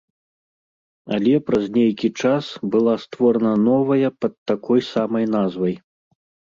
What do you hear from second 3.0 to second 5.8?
створана новая пад такой самай назвай.